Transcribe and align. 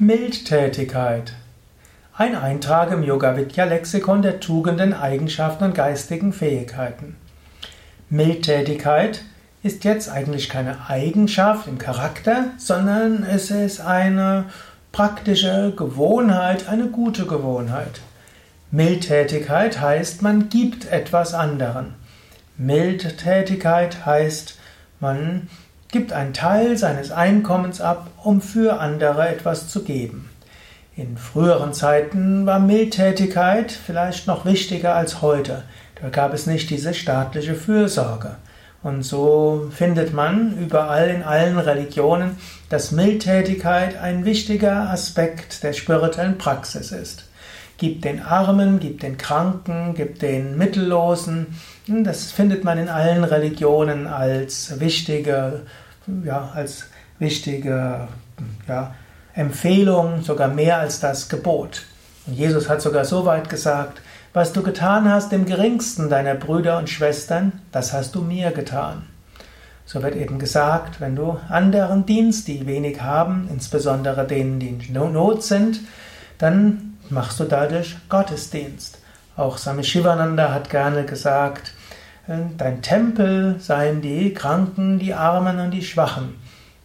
Mildtätigkeit. 0.00 1.32
Ein 2.14 2.36
Eintrag 2.36 2.92
im 2.92 3.02
Yoga 3.02 3.36
Vidya 3.36 3.64
Lexikon 3.64 4.22
der 4.22 4.38
Tugenden, 4.38 4.94
Eigenschaften 4.94 5.64
und 5.64 5.74
geistigen 5.74 6.32
Fähigkeiten. 6.32 7.16
Mildtätigkeit 8.08 9.24
ist 9.64 9.82
jetzt 9.82 10.08
eigentlich 10.08 10.48
keine 10.48 10.88
Eigenschaft 10.88 11.66
im 11.66 11.78
Charakter, 11.78 12.52
sondern 12.58 13.24
es 13.24 13.50
ist 13.50 13.80
eine 13.80 14.44
praktische 14.92 15.72
Gewohnheit, 15.76 16.68
eine 16.68 16.86
gute 16.86 17.26
Gewohnheit. 17.26 18.00
Mildtätigkeit 18.70 19.80
heißt, 19.80 20.22
man 20.22 20.48
gibt 20.48 20.84
etwas 20.92 21.34
anderen. 21.34 21.94
Mildtätigkeit 22.56 24.06
heißt, 24.06 24.60
man 25.00 25.48
gibt 25.88 26.12
einen 26.12 26.34
Teil 26.34 26.76
seines 26.76 27.10
Einkommens 27.10 27.80
ab, 27.80 28.10
um 28.22 28.40
für 28.40 28.80
andere 28.80 29.28
etwas 29.28 29.68
zu 29.68 29.84
geben. 29.84 30.30
In 30.96 31.16
früheren 31.16 31.72
Zeiten 31.72 32.44
war 32.44 32.58
Mildtätigkeit 32.58 33.70
vielleicht 33.70 34.26
noch 34.26 34.44
wichtiger 34.44 34.94
als 34.94 35.22
heute. 35.22 35.62
Da 36.02 36.08
gab 36.08 36.34
es 36.34 36.46
nicht 36.46 36.70
diese 36.70 36.92
staatliche 36.92 37.54
Fürsorge. 37.54 38.36
Und 38.82 39.02
so 39.02 39.68
findet 39.72 40.12
man 40.12 40.58
überall 40.58 41.08
in 41.08 41.22
allen 41.22 41.58
Religionen, 41.58 42.36
dass 42.68 42.92
Mildtätigkeit 42.92 43.96
ein 43.96 44.24
wichtiger 44.24 44.90
Aspekt 44.90 45.62
der 45.62 45.72
spirituellen 45.72 46.38
Praxis 46.38 46.92
ist. 46.92 47.27
Gib 47.78 48.02
den 48.02 48.20
Armen, 48.20 48.80
gib 48.80 49.00
den 49.00 49.16
Kranken, 49.16 49.94
gib 49.94 50.18
den 50.18 50.58
Mittellosen. 50.58 51.46
Das 51.86 52.32
findet 52.32 52.64
man 52.64 52.76
in 52.76 52.88
allen 52.88 53.24
Religionen 53.24 54.06
als 54.06 54.80
wichtige, 54.80 55.62
ja, 56.24 56.50
als 56.54 56.86
wichtige 57.20 58.08
ja, 58.66 58.94
Empfehlung, 59.32 60.22
sogar 60.22 60.48
mehr 60.48 60.78
als 60.78 60.98
das 60.98 61.28
Gebot. 61.28 61.84
Und 62.26 62.34
Jesus 62.34 62.68
hat 62.68 62.82
sogar 62.82 63.04
so 63.04 63.24
weit 63.24 63.48
gesagt, 63.48 64.02
was 64.32 64.52
du 64.52 64.62
getan 64.62 65.10
hast 65.10 65.32
dem 65.32 65.46
geringsten 65.46 66.10
deiner 66.10 66.34
Brüder 66.34 66.78
und 66.78 66.90
Schwestern, 66.90 67.52
das 67.72 67.92
hast 67.92 68.14
du 68.14 68.22
mir 68.22 68.50
getan. 68.50 69.04
So 69.86 70.02
wird 70.02 70.16
eben 70.16 70.38
gesagt, 70.38 71.00
wenn 71.00 71.16
du 71.16 71.38
anderen 71.48 72.04
dienst, 72.04 72.46
die 72.46 72.66
wenig 72.66 73.00
haben, 73.00 73.48
insbesondere 73.50 74.26
denen, 74.26 74.58
die 74.58 74.68
in 74.68 74.92
Not 74.92 75.42
sind, 75.42 75.80
dann 76.36 76.87
machst 77.10 77.40
du 77.40 77.44
dadurch 77.44 77.96
Gottesdienst. 78.08 78.98
Auch 79.36 79.58
Swami 79.58 79.84
Shivananda 79.84 80.52
hat 80.52 80.70
gerne 80.70 81.04
gesagt, 81.04 81.72
äh, 82.26 82.38
dein 82.56 82.82
Tempel 82.82 83.56
seien 83.58 84.02
die 84.02 84.34
Kranken, 84.34 84.98
die 84.98 85.14
Armen 85.14 85.60
und 85.60 85.70
die 85.70 85.84
Schwachen. 85.84 86.34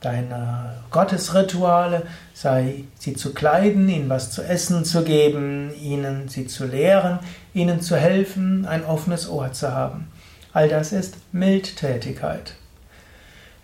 Deine 0.00 0.74
Gottesrituale 0.90 2.02
sei 2.34 2.84
sie 2.98 3.14
zu 3.14 3.34
kleiden, 3.34 3.88
ihnen 3.88 4.08
was 4.08 4.30
zu 4.30 4.42
essen 4.42 4.84
zu 4.84 5.02
geben, 5.02 5.72
ihnen 5.82 6.28
sie 6.28 6.46
zu 6.46 6.66
lehren, 6.66 7.18
ihnen 7.54 7.80
zu 7.80 7.96
helfen, 7.96 8.66
ein 8.66 8.84
offenes 8.84 9.28
Ohr 9.28 9.52
zu 9.52 9.72
haben. 9.72 10.08
All 10.52 10.68
das 10.68 10.92
ist 10.92 11.16
Mildtätigkeit. 11.32 12.54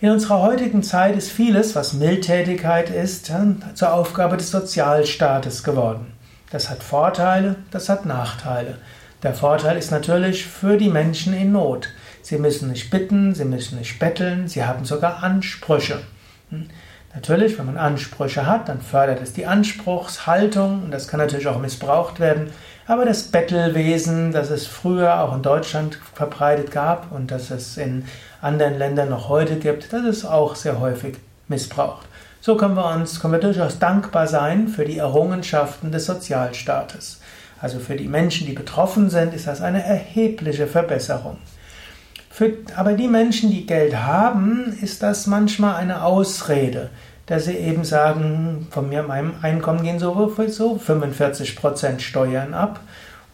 In 0.01 0.11
unserer 0.11 0.43
heutigen 0.43 0.83
Zeit 0.83 1.17
ist 1.17 1.31
vieles, 1.31 1.77
was 1.77 1.93
Mildtätigkeit 1.93 2.91
ist, 2.91 3.31
zur 3.75 3.93
Aufgabe 3.93 4.37
des 4.37 4.51
Sozialstaates 4.51 5.63
geworden. 5.63 6.12
Das 6.53 6.69
hat 6.69 6.83
Vorteile, 6.83 7.57
das 7.71 7.89
hat 7.89 8.05
Nachteile. 8.05 8.77
Der 9.23 9.33
Vorteil 9.33 9.79
ist 9.79 9.91
natürlich 9.91 10.45
für 10.45 10.77
die 10.77 10.91
Menschen 10.91 11.33
in 11.33 11.51
Not. 11.51 11.89
Sie 12.21 12.37
müssen 12.37 12.71
nicht 12.71 12.91
bitten, 12.91 13.35
sie 13.35 13.47
müssen 13.47 13.79
nicht 13.79 13.99
betteln, 13.99 14.49
sie 14.49 14.63
haben 14.63 14.85
sogar 14.85 15.23
Ansprüche. 15.23 16.01
Hm? 16.51 16.69
Natürlich, 17.15 17.59
wenn 17.59 17.67
man 17.67 17.79
Ansprüche 17.79 18.45
hat, 18.45 18.69
dann 18.69 18.83
fördert 18.83 19.23
es 19.23 19.33
die 19.33 19.47
Anspruchshaltung 19.47 20.85
und 20.85 20.91
das 20.91 21.09
kann 21.09 21.21
natürlich 21.21 21.49
auch 21.49 21.59
missbraucht 21.59 22.21
werden. 22.21 22.51
Aber 22.87 23.07
das 23.07 23.23
Bettelwesen, 23.23 24.33
das 24.33 24.51
es 24.51 24.67
früher 24.67 25.23
auch 25.23 25.35
in 25.35 25.43
Deutschland 25.43 25.99
verbreitet 26.15 26.71
gab 26.71 27.13
und 27.13 27.31
das 27.31 27.51
es 27.51 27.79
in 27.79 28.05
anderen 28.43 28.77
Ländern 28.77 29.09
noch 29.09 29.31
heute 29.31 29.57
gibt, 29.57 29.91
das 29.95 30.05
ist 30.05 30.27
auch 30.27 30.55
sehr 30.55 30.81
häufig 30.81 31.17
missbraucht. 31.49 32.07
So 32.45 32.57
können 32.57 32.75
wir 32.75 32.91
uns, 32.91 33.21
können 33.21 33.35
wir 33.35 33.41
durchaus 33.41 33.79
dankbar 33.79 34.27
sein 34.27 34.67
für 34.67 34.85
die 34.85 34.99
Errungenschaften 34.99 35.93
des 35.93 36.07
Sozialstaates. 36.07 37.21
Also 37.61 37.79
für 37.79 37.95
die 37.95 38.09
Menschen, 38.09 38.49
die 38.49 38.53
betroffen 38.53 39.11
sind, 39.11 39.33
ist 39.33 39.47
das 39.47 39.61
eine 39.61 39.85
erhebliche 39.85 40.67
Verbesserung. 40.67 41.39
Für, 42.31 42.55
aber 42.75 42.95
die 42.95 43.07
Menschen, 43.07 43.53
die 43.53 43.65
Geld 43.65 43.95
haben, 43.95 44.77
ist 44.83 45.05
das 45.05 45.29
manchmal 45.29 45.77
eine 45.77 46.03
Ausrede, 46.03 46.91
dass 47.27 47.45
sie 47.45 47.55
eben 47.55 47.85
sagen, 47.85 48.67
von 48.73 48.89
mir, 48.89 49.05
meinem 49.05 49.35
Einkommen 49.41 49.85
gehen 49.85 50.01
so, 50.01 50.35
so 50.49 50.81
45% 50.85 52.01
Steuern 52.01 52.55
ab. 52.55 52.81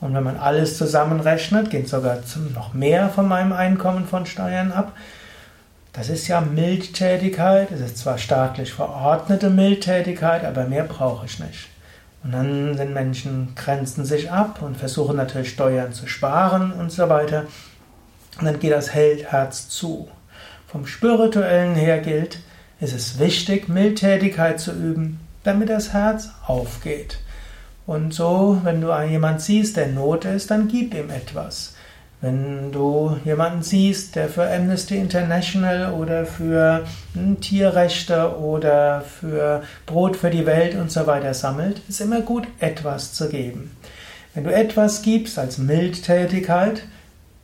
Und 0.03 0.13
wenn 0.13 0.23
man 0.23 0.37
alles 0.37 0.77
zusammenrechnet, 0.77 1.71
gehen 1.71 1.87
sogar 1.87 2.19
noch 2.55 2.75
mehr 2.75 3.09
von 3.09 3.27
meinem 3.27 3.55
Einkommen 3.55 4.07
von 4.07 4.27
Steuern 4.27 4.71
ab. 4.71 4.93
Das 5.99 6.11
ist 6.11 6.29
ja 6.29 6.41
Mildtätigkeit, 6.41 7.73
es 7.73 7.81
ist 7.81 7.99
zwar 7.99 8.19
staatlich 8.19 8.73
verordnete 8.73 9.51
Mildtätigkeit, 9.51 10.45
aber 10.45 10.65
mehr 10.69 10.85
brauche 10.85 11.27
ich 11.27 11.41
nicht. 11.41 11.71
Und 12.23 12.31
dann 12.31 12.77
sind 12.77 12.95
Menschen, 12.95 13.57
grenzen 13.57 14.05
sich 14.05 14.31
ab 14.31 14.63
und 14.63 14.77
versuchen 14.77 15.17
natürlich 15.17 15.51
Steuern 15.51 15.93
zu 15.93 16.07
sparen 16.07 16.71
und 16.71 16.93
so 16.93 17.09
weiter. 17.09 17.47
Und 18.39 18.45
dann 18.45 18.61
geht 18.61 18.71
das 18.71 18.95
Herz 18.95 19.71
zu. 19.71 20.09
Vom 20.69 20.87
Spirituellen 20.87 21.75
her 21.75 21.99
gilt, 21.99 22.39
es 22.79 22.93
ist 22.93 23.19
wichtig, 23.19 23.69
Mildtätigkeit 23.69 24.61
zu 24.61 24.71
üben, 24.71 25.19
damit 25.43 25.69
das 25.69 25.95
Herz 25.95 26.29
aufgeht. 26.47 27.19
Und 27.89 28.15
so, 28.15 28.61
wenn 28.63 28.81
du 28.81 28.97
jemand 29.03 29.41
siehst, 29.41 29.77
der 29.77 29.89
Not 29.89 30.27
ist, 30.27 30.53
dann 30.53 30.69
gib 30.69 30.95
ihm 30.95 31.11
etwas. 31.11 31.75
Wenn 32.21 32.73
du 32.73 33.17
jemanden 33.25 33.63
siehst, 33.63 34.17
der 34.17 34.29
für 34.29 34.51
Amnesty 34.51 34.97
International 34.97 35.93
oder 35.93 36.27
für 36.27 36.85
hm, 37.15 37.41
Tierrechte 37.41 38.37
oder 38.39 39.03
für 39.03 39.63
Brot 39.87 40.17
für 40.17 40.31
die 40.31 40.45
Welt 40.45 40.75
und 40.75 40.91
so 40.91 41.07
weiter 41.07 41.33
sammelt, 41.33 41.81
ist 41.89 42.01
immer 42.01 42.23
gut, 42.23 42.49
etwas 42.59 43.13
zu 43.13 43.29
geben. 43.29 43.77
Wenn 44.35 44.45
du 44.45 44.53
etwas 44.53 45.03
gibst 45.03 45.39
als 45.39 45.59
Mildtätigkeit, 45.59 46.83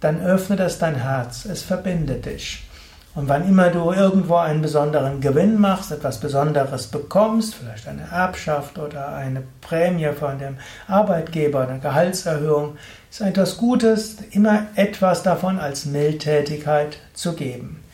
dann 0.01 0.21
öffnet 0.21 0.59
das 0.59 0.79
dein 0.79 0.97
Herz, 0.97 1.45
es 1.45 1.63
verbindet 1.63 2.27
dich. 2.27 2.65
Und 3.15 3.29
wann 3.29 3.49
immer 3.49 3.71
du 3.71 3.93
irgendwo 3.93 4.37
einen 4.37 4.61
besonderen 4.61 5.21
Gewinn 5.21 5.61
machst, 5.61 5.93
etwas 5.93 6.19
Besonderes 6.19 6.89
bekommst, 6.89 7.55
vielleicht 7.55 7.87
eine 7.87 8.09
Erbschaft 8.11 8.77
oder 8.77 9.15
eine 9.15 9.45
Prämie 9.61 10.11
von 10.19 10.41
dem 10.41 10.57
Arbeitgeber, 10.89 11.69
eine 11.69 11.79
Gehaltserhöhung, 11.79 12.77
ist 13.09 13.21
etwas 13.21 13.57
Gutes, 13.57 14.17
immer 14.33 14.67
etwas 14.75 15.23
davon 15.23 15.61
als 15.61 15.87
Mildtätigkeit 15.87 16.99
zu 17.13 17.35
geben. 17.35 17.85